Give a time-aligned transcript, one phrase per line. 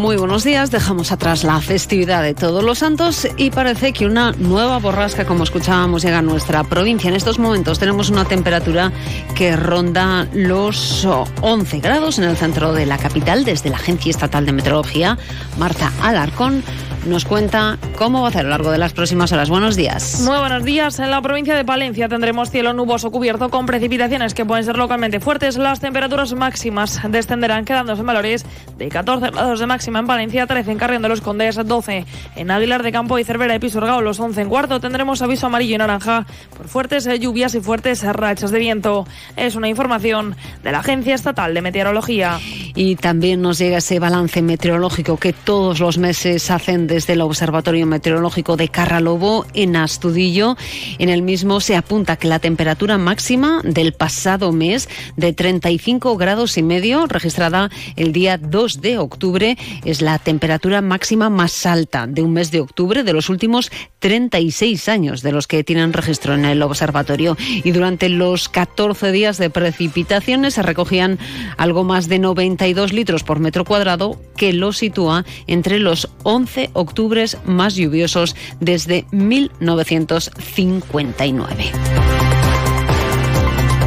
[0.00, 4.32] Muy buenos días, dejamos atrás la festividad de Todos los Santos y parece que una
[4.32, 7.08] nueva borrasca, como escuchábamos, llega a nuestra provincia.
[7.08, 8.92] En estos momentos tenemos una temperatura
[9.36, 11.06] que ronda los
[11.42, 15.18] 11 grados en el centro de la capital, desde la Agencia Estatal de Meteorología,
[15.58, 16.64] Marta Alarcón
[17.06, 19.48] nos cuenta cómo va a ser a lo largo de las próximas horas.
[19.48, 20.20] Buenos días.
[20.24, 20.98] Muy buenos días.
[20.98, 25.20] En la provincia de Palencia tendremos cielo nuboso cubierto con precipitaciones que pueden ser localmente
[25.20, 25.56] fuertes.
[25.56, 28.46] Las temperaturas máximas descenderán quedándose en valores
[28.76, 32.50] de 14 grados de máxima en Palencia, 13 en Carrión de los Condes, 12 en
[32.50, 34.80] Aguilar de Campo y Cervera y Pisorgao, los 11 en Cuarto.
[34.80, 39.06] Tendremos aviso amarillo y naranja por fuertes lluvias y fuertes rachas de viento.
[39.36, 42.38] Es una información de la Agencia Estatal de Meteorología.
[42.74, 47.86] Y también nos llega ese balance meteorológico que todos los meses hacen desde el Observatorio
[47.86, 50.56] Meteorológico de Carralobo en Astudillo.
[50.98, 56.56] En el mismo se apunta que la temperatura máxima del pasado mes de 35 grados
[56.58, 62.22] y medio, registrada el día 2 de octubre, es la temperatura máxima más alta de
[62.22, 66.44] un mes de octubre de los últimos 36 años de los que tienen registro en
[66.44, 67.36] el observatorio.
[67.64, 71.18] Y durante los 14 días de precipitaciones se recogían
[71.56, 72.18] algo más de
[72.60, 79.06] 92 litros por metro cuadrado, que lo sitúa entre los 11 octubres más lluviosos desde
[79.12, 81.72] 1959.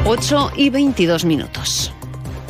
[0.06, 1.93] 8 y 22 minutos.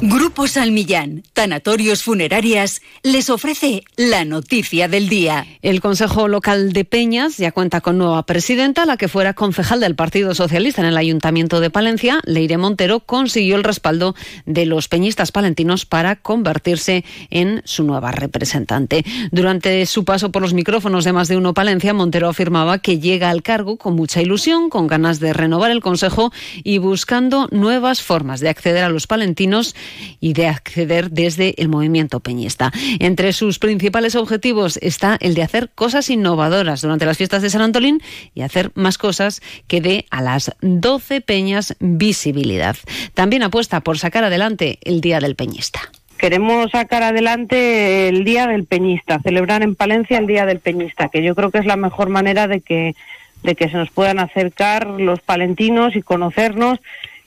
[0.06, 5.48] Grupo Salmillán, Tanatorios Funerarias, les ofrece la noticia del día.
[5.62, 9.96] El Consejo Local de Peñas ya cuenta con nueva presidenta, la que fuera concejal del
[9.96, 14.14] Partido Socialista en el Ayuntamiento de Palencia, Leire Montero, consiguió el respaldo
[14.46, 19.06] de los peñistas palentinos para convertirse en su nueva representante.
[19.32, 23.30] Durante su paso por los micrófonos de más de uno Palencia, Montero afirmaba que llega
[23.30, 28.42] al cargo con mucha ilusión, con ganas de renovar el Consejo y buscando nuevas formas
[28.42, 29.74] de acceder a los palentinos
[30.20, 32.72] y de acceder desde el movimiento peñista.
[33.00, 37.62] Entre sus principales objetivos está el de hacer cosas innovadoras durante las fiestas de San
[37.62, 38.02] Antolín
[38.34, 42.76] y hacer más cosas que dé a las 12 peñas visibilidad.
[43.14, 45.92] También apuesta por sacar adelante el Día del Peñista
[46.24, 51.22] queremos sacar adelante el Día del Peñista, celebrar en Palencia el Día del Peñista, que
[51.22, 52.96] yo creo que es la mejor manera de que,
[53.44, 56.80] de que se nos puedan acercar los palentinos y conocernos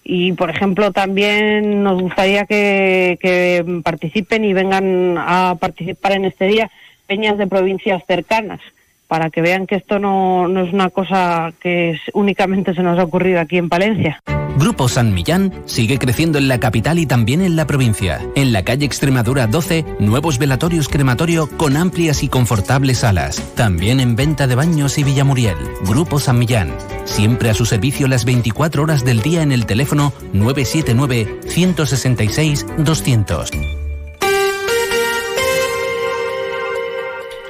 [0.09, 6.71] y por ejemplo también nos gustaría que, participen y vengan a participar en este día
[7.09, 8.61] peñas de provincias cercanas
[9.09, 13.05] para que vean que esto no, no es una cosa que únicamente se nos ha
[13.05, 14.23] ocurrido aquí en Palencia.
[14.59, 18.21] Grupo San Millán sigue creciendo en la capital y también en la provincia.
[18.35, 23.37] En la calle Extremadura 12, nuevos velatorios crematorio con amplias y confortables salas.
[23.55, 25.57] También en venta de baños y Villamuriel.
[25.83, 26.73] Grupo San Millán.
[27.05, 33.76] Siempre a su servicio las 24 horas del día en el teléfono 979 166 200.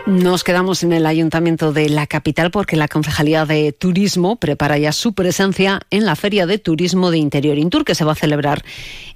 [0.06, 4.92] Nos quedamos en el ayuntamiento de la capital porque la Concejalía de Turismo prepara ya
[4.92, 8.62] su presencia en la Feria de Turismo de Interior Intur que se va a celebrar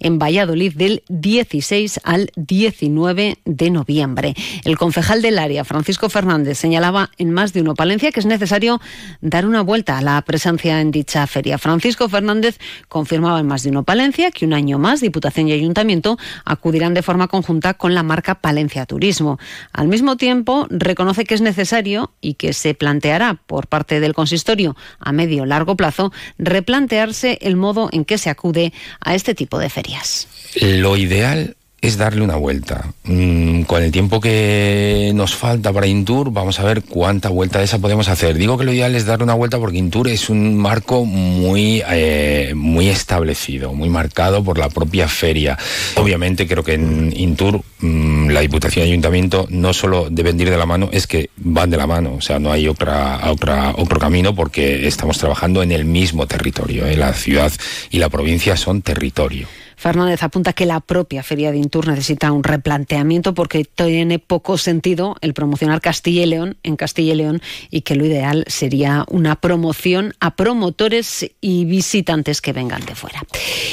[0.00, 4.34] en Valladolid del 16 al 19 de noviembre.
[4.64, 8.80] El concejal del área, Francisco Fernández, señalaba en más de uno Palencia que es necesario
[9.20, 11.58] dar una vuelta a la presencia en dicha feria.
[11.58, 12.58] Francisco Fernández
[12.88, 17.02] confirmaba en más de uno Palencia que un año más Diputación y Ayuntamiento acudirán de
[17.02, 19.38] forma conjunta con la marca Palencia Turismo.
[19.72, 24.76] Al mismo tiempo, reconoce que es necesario y que se planteará por parte del consistorio
[24.98, 29.70] a medio largo plazo replantearse el modo en que se acude a este tipo de
[29.70, 30.26] ferias.
[30.60, 32.92] Lo ideal es darle una vuelta.
[33.04, 37.64] Mm, con el tiempo que nos falta para Intur, vamos a ver cuánta vuelta de
[37.64, 38.36] esa podemos hacer.
[38.36, 42.52] Digo que lo ideal es darle una vuelta porque Intur es un marco muy, eh,
[42.54, 45.56] muy establecido, muy marcado por la propia feria.
[45.96, 50.56] Obviamente creo que en Intur mm, la Diputación y Ayuntamiento no solo deben ir de
[50.56, 52.14] la mano, es que van de la mano.
[52.14, 56.86] O sea, no hay otro camino porque estamos trabajando en el mismo territorio.
[56.86, 56.96] ¿eh?
[56.96, 57.52] La ciudad
[57.90, 59.46] y la provincia son territorio.
[59.80, 65.16] Fernández apunta que la propia Feria de Intur necesita un replanteamiento porque tiene poco sentido
[65.22, 67.40] el promocionar Castilla y León en Castilla y León
[67.70, 73.22] y que lo ideal sería una promoción a promotores y visitantes que vengan de fuera.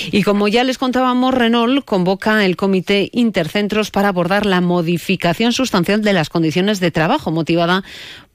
[0.09, 6.03] Y como ya les contábamos, Renault convoca el Comité Intercentros para abordar la modificación sustancial
[6.03, 7.83] de las condiciones de trabajo motivada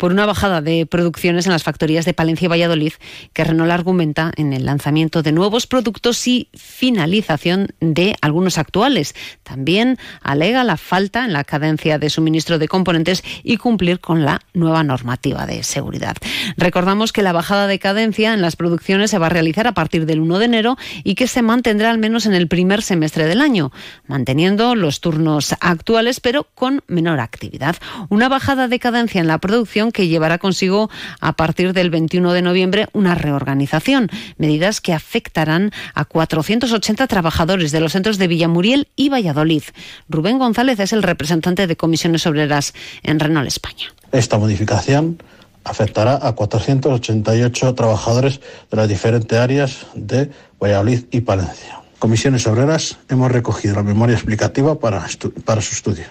[0.02, 2.94] por una bajada de producciones en las factorías de Palencia y Valladolid
[3.32, 9.14] que Renault argumenta en el lanzamiento de nuevos productos y finalización de algunos actuales.
[9.44, 14.40] También alega la falta en la cadencia de suministro de componentes y cumplir con la
[14.54, 16.16] nueva normativa de seguridad.
[16.56, 20.05] Recordamos que la bajada de cadencia en las producciones se va a realizar a partir
[20.05, 23.40] del 1 de enero y que se mantendrá al menos en el primer semestre del
[23.40, 23.70] año,
[24.08, 27.76] manteniendo los turnos actuales pero con menor actividad.
[28.08, 30.90] Una bajada de cadencia en la producción que llevará consigo
[31.20, 34.08] a partir del 21 de noviembre una reorganización,
[34.38, 39.62] medidas que afectarán a 480 trabajadores de los centros de Villamuriel y Valladolid.
[40.08, 43.92] Rubén González es el representante de comisiones obreras en Renault España.
[44.12, 45.22] Esta modificación
[45.64, 48.40] afectará a 488 trabajadores
[48.70, 50.30] de las diferentes áreas de
[50.60, 51.81] Valladolid y Palencia.
[52.02, 55.06] Comisiones Obreras hemos recogido la memoria explicativa para,
[55.44, 56.06] para, su estudio.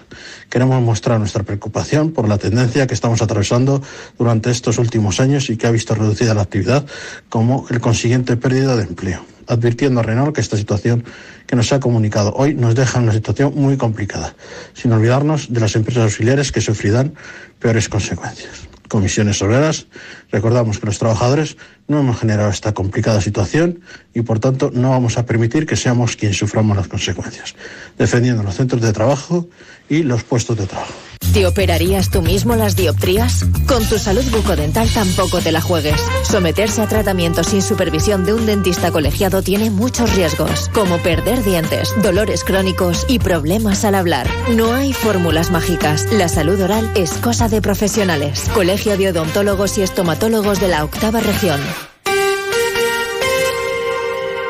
[0.48, 3.82] Queremos mostrar nuestra preocupación por la tendencia que estamos atravesando
[4.16, 6.86] durante estos últimos años y que ha visto reducida la actividad
[7.28, 11.04] como el consiguiente pérdida de empleo, advirtiendo a Renault que esta situación
[11.46, 14.34] que nos ha comunicado hoy nos deja en una situación muy complicada,
[14.72, 17.12] sin olvidarnos de las empresas auxiliares que sufrirán
[17.58, 19.86] peores consecuencias comisiones obreras,
[20.30, 21.56] recordamos que los trabajadores
[21.88, 23.80] no hemos generado esta complicada situación
[24.12, 27.54] y por tanto no vamos a permitir que seamos quienes suframos las consecuencias,
[27.96, 29.48] defendiendo los centros de trabajo
[29.88, 31.11] y los puestos de trabajo.
[31.32, 33.46] ¿Te operarías tú mismo las dioptrías?
[33.66, 35.98] Con tu salud bucodental tampoco te la juegues.
[36.24, 41.94] Someterse a tratamiento sin supervisión de un dentista colegiado tiene muchos riesgos, como perder dientes,
[42.02, 44.28] dolores crónicos y problemas al hablar.
[44.50, 46.06] No hay fórmulas mágicas.
[46.12, 48.50] La salud oral es cosa de profesionales.
[48.52, 51.60] Colegio de Odontólogos y Estomatólogos de la Octava Región.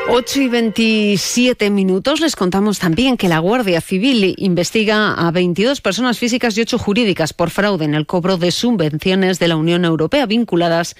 [0.09, 6.19] 8 y 27 minutos les contamos también que la Guardia Civil investiga a 22 personas
[6.19, 10.25] físicas y 8 jurídicas por fraude en el cobro de subvenciones de la Unión Europea
[10.25, 10.95] vinculadas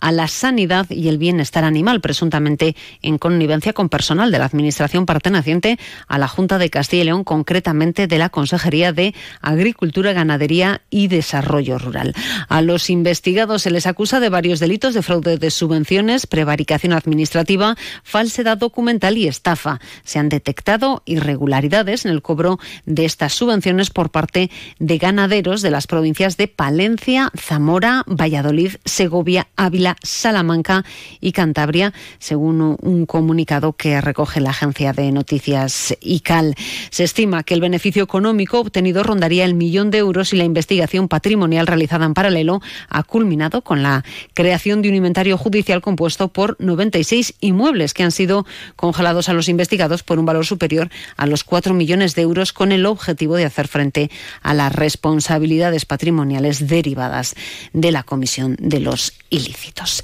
[0.00, 5.06] a la sanidad y el bienestar animal, presuntamente en connivencia con personal de la Administración
[5.06, 10.82] perteneciente a la Junta de Castilla y León, concretamente de la Consejería de Agricultura, Ganadería
[10.90, 12.14] y Desarrollo Rural.
[12.48, 17.76] A los investigados se les acusa de varios delitos de fraude de subvenciones, prevaricación administrativa,
[18.02, 19.80] falsedad documental y estafa.
[20.04, 25.70] Se han detectado irregularidades en el cobro de estas subvenciones por parte de ganaderos de
[25.70, 30.84] las provincias de Palencia, Zamora, Valladolid, Segovia, Ávila, Salamanca
[31.20, 36.54] y Cantabria, según un comunicado que recoge la agencia de noticias ICAL.
[36.90, 41.08] Se estima que el beneficio económico obtenido rondaría el millón de euros y la investigación
[41.08, 44.04] patrimonial realizada en paralelo ha culminado con la
[44.34, 48.31] creación de un inventario judicial compuesto por 96 inmuebles que han sido
[48.76, 52.72] congelados a los investigados por un valor superior a los 4 millones de euros con
[52.72, 54.10] el objetivo de hacer frente
[54.42, 57.34] a las responsabilidades patrimoniales derivadas
[57.72, 60.02] de la comisión de los ilícitos.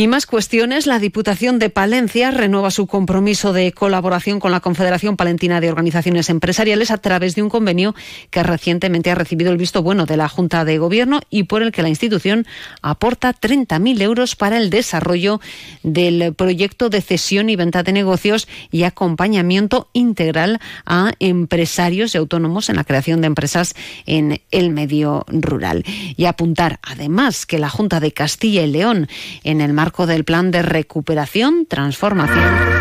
[0.00, 0.86] Y más cuestiones.
[0.86, 6.30] La Diputación de Palencia renueva su compromiso de colaboración con la Confederación Palentina de Organizaciones
[6.30, 7.94] Empresariales a través de un convenio
[8.30, 11.70] que recientemente ha recibido el visto bueno de la Junta de Gobierno y por el
[11.70, 12.46] que la institución
[12.80, 15.38] aporta 30.000 euros para el desarrollo
[15.82, 22.70] del proyecto de cesión y venta de negocios y acompañamiento integral a empresarios y autónomos
[22.70, 23.74] en la creación de empresas
[24.06, 25.84] en el medio rural.
[26.16, 29.06] Y apuntar además que la Junta de Castilla y León
[29.44, 32.80] en el marco del Plan de Recuperación, Transformación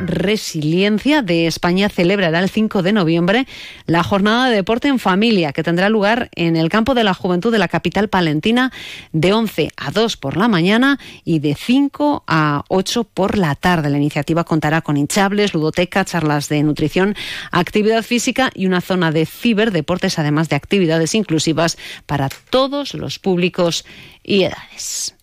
[0.00, 3.46] Resiliencia de España celebrará el 5 de noviembre
[3.86, 7.52] la jornada de deporte en familia que tendrá lugar en el campo de la juventud
[7.52, 8.72] de la capital palentina
[9.12, 13.90] de 11 a 2 por la mañana y de 5 a 8 por la tarde.
[13.90, 17.16] La iniciativa contará con hinchables, ludoteca, charlas de nutrición,
[17.50, 23.84] actividad física y una zona de ciberdeportes, además de actividades inclusivas para todos los públicos
[24.22, 25.15] y edades.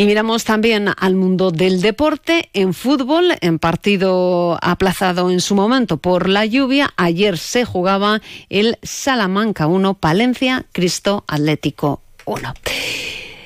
[0.00, 5.98] Y miramos también al mundo del deporte en fútbol, en partido aplazado en su momento
[5.98, 6.94] por la lluvia.
[6.96, 12.54] Ayer se jugaba el Salamanca 1, Palencia, Cristo Atlético 1.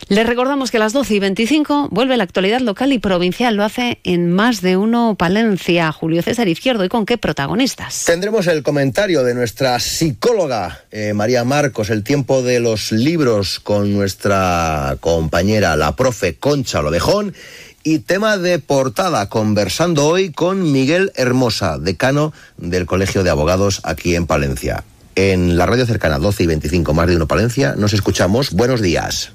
[0.09, 3.57] Les recordamos que a las 12 y 25 vuelve la actualidad local y provincial.
[3.57, 5.91] Lo hace en más de uno Palencia.
[5.93, 6.85] Julio César Izquierdo.
[6.85, 8.05] ¿Y con qué protagonistas?
[8.05, 13.95] Tendremos el comentario de nuestra psicóloga eh, María Marcos, el tiempo de los libros con
[13.95, 17.35] nuestra compañera, la profe Concha Lodejón.
[17.83, 24.17] Y tema de portada, conversando hoy con Miguel Hermosa, decano del Colegio de Abogados aquí
[24.17, 24.85] en Palencia.
[25.17, 28.53] En la radio cercana 12 y 25, más de uno Palencia, nos escuchamos.
[28.53, 29.34] Buenos días.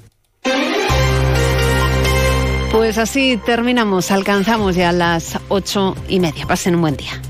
[2.70, 6.46] Pues así terminamos, alcanzamos ya las ocho y media.
[6.46, 7.20] Pasen un buen día.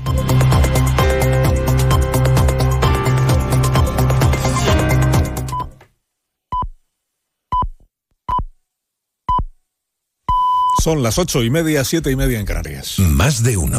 [10.81, 12.97] Son las ocho y media, siete y media en Canarias.
[12.97, 13.77] Más de uno.